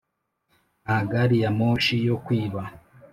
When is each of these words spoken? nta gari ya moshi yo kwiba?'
nta 0.83 0.97
gari 1.11 1.37
ya 1.43 1.49
moshi 1.59 1.95
yo 2.07 2.15
kwiba?' 2.25 2.61